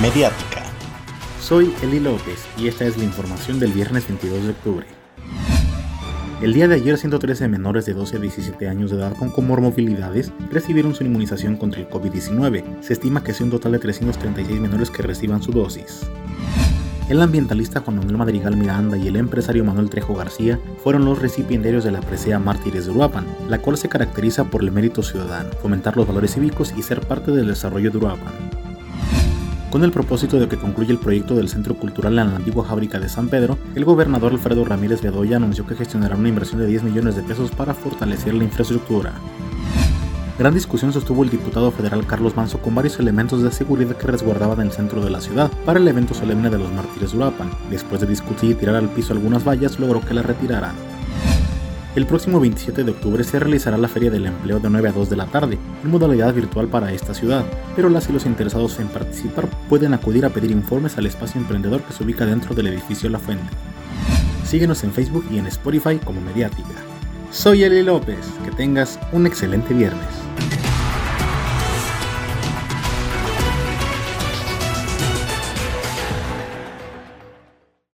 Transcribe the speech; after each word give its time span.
Mediática. 0.00 0.62
Soy 1.40 1.74
Eli 1.82 1.98
López 1.98 2.46
y 2.56 2.68
esta 2.68 2.84
es 2.84 2.96
la 2.96 3.02
información 3.02 3.58
del 3.58 3.72
viernes 3.72 4.06
22 4.06 4.44
de 4.44 4.50
octubre. 4.50 4.86
El 6.40 6.54
día 6.54 6.68
de 6.68 6.76
ayer, 6.76 6.96
113 6.96 7.48
menores 7.48 7.84
de 7.84 7.94
12 7.94 8.18
a 8.18 8.20
17 8.20 8.68
años 8.68 8.92
de 8.92 8.98
edad 8.98 9.16
con 9.16 9.30
comorbilidades 9.30 10.30
recibieron 10.52 10.94
su 10.94 11.02
inmunización 11.02 11.56
contra 11.56 11.80
el 11.80 11.88
COVID-19. 11.88 12.80
Se 12.80 12.92
estima 12.92 13.24
que 13.24 13.34
sea 13.34 13.46
un 13.46 13.50
total 13.50 13.72
de 13.72 13.80
336 13.80 14.60
menores 14.60 14.88
que 14.92 15.02
reciban 15.02 15.42
su 15.42 15.50
dosis. 15.50 16.02
El 17.08 17.20
ambientalista 17.20 17.80
Juan 17.80 17.96
Manuel 17.96 18.18
Madrigal 18.18 18.56
Miranda 18.56 18.96
y 18.96 19.08
el 19.08 19.16
empresario 19.16 19.64
Manuel 19.64 19.90
Trejo 19.90 20.14
García 20.14 20.60
fueron 20.84 21.06
los 21.06 21.18
recipiendarios 21.18 21.82
de 21.82 21.90
la 21.90 22.02
presea 22.02 22.38
Mártires 22.38 22.84
de 22.84 22.92
Uruapan, 22.92 23.26
la 23.48 23.58
cual 23.58 23.76
se 23.76 23.88
caracteriza 23.88 24.44
por 24.44 24.62
el 24.62 24.70
mérito 24.70 25.02
ciudadano, 25.02 25.50
fomentar 25.60 25.96
los 25.96 26.06
valores 26.06 26.34
cívicos 26.34 26.72
y 26.76 26.82
ser 26.84 27.00
parte 27.00 27.32
del 27.32 27.48
desarrollo 27.48 27.90
de 27.90 27.96
Uruapan 27.96 28.57
con 29.70 29.84
el 29.84 29.92
propósito 29.92 30.38
de 30.38 30.48
que 30.48 30.56
concluya 30.56 30.92
el 30.92 30.98
proyecto 30.98 31.34
del 31.34 31.48
Centro 31.48 31.74
Cultural 31.74 32.18
en 32.18 32.30
la 32.30 32.36
antigua 32.36 32.64
fábrica 32.64 32.98
de 32.98 33.08
San 33.08 33.28
Pedro, 33.28 33.58
el 33.74 33.84
gobernador 33.84 34.32
Alfredo 34.32 34.64
Ramírez 34.64 35.02
Bedoya 35.02 35.36
anunció 35.36 35.66
que 35.66 35.76
gestionará 35.76 36.16
una 36.16 36.28
inversión 36.28 36.60
de 36.60 36.66
10 36.66 36.84
millones 36.84 37.16
de 37.16 37.22
pesos 37.22 37.50
para 37.50 37.74
fortalecer 37.74 38.34
la 38.34 38.44
infraestructura. 38.44 39.12
Gran 40.38 40.54
discusión 40.54 40.92
sostuvo 40.92 41.24
el 41.24 41.30
diputado 41.30 41.70
federal 41.70 42.06
Carlos 42.06 42.36
Manso 42.36 42.58
con 42.58 42.74
varios 42.74 42.98
elementos 43.00 43.42
de 43.42 43.50
seguridad 43.50 43.96
que 43.96 44.06
resguardaban 44.06 44.60
el 44.60 44.72
centro 44.72 45.04
de 45.04 45.10
la 45.10 45.20
ciudad 45.20 45.50
para 45.66 45.80
el 45.80 45.88
evento 45.88 46.14
solemne 46.14 46.48
de 46.48 46.58
los 46.58 46.72
mártires 46.72 47.10
de 47.10 47.18
Urapan. 47.18 47.50
Después 47.70 48.00
de 48.00 48.06
discutir 48.06 48.52
y 48.52 48.54
tirar 48.54 48.76
al 48.76 48.88
piso 48.88 49.12
algunas 49.12 49.46
vallas, 49.46 49.80
logró 49.80 50.00
que 50.00 50.14
las 50.14 50.24
retiraran. 50.24 50.76
El 51.98 52.06
próximo 52.06 52.38
27 52.38 52.84
de 52.84 52.92
octubre 52.92 53.24
se 53.24 53.40
realizará 53.40 53.76
la 53.76 53.88
Feria 53.88 54.08
del 54.08 54.26
Empleo 54.26 54.60
de 54.60 54.70
9 54.70 54.88
a 54.88 54.92
2 54.92 55.10
de 55.10 55.16
la 55.16 55.26
tarde, 55.26 55.58
en 55.82 55.90
modalidad 55.90 56.32
virtual 56.32 56.68
para 56.68 56.92
esta 56.92 57.12
ciudad, 57.12 57.44
pero 57.74 57.88
las 57.88 58.08
y 58.08 58.12
los 58.12 58.24
interesados 58.24 58.78
en 58.78 58.86
participar 58.86 59.48
pueden 59.68 59.92
acudir 59.94 60.24
a 60.24 60.30
pedir 60.30 60.52
informes 60.52 60.96
al 60.96 61.06
espacio 61.06 61.40
emprendedor 61.40 61.82
que 61.82 61.92
se 61.92 62.04
ubica 62.04 62.24
dentro 62.24 62.54
del 62.54 62.68
edificio 62.68 63.10
La 63.10 63.18
Fuente. 63.18 63.50
Síguenos 64.44 64.84
en 64.84 64.92
Facebook 64.92 65.24
y 65.28 65.38
en 65.38 65.48
Spotify 65.48 65.98
como 66.04 66.20
Mediática. 66.20 66.68
Soy 67.32 67.64
Eli 67.64 67.82
López, 67.82 68.24
que 68.44 68.52
tengas 68.52 69.00
un 69.10 69.26
excelente 69.26 69.74
viernes. 69.74 70.27